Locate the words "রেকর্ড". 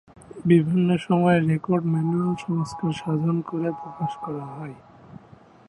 1.49-1.83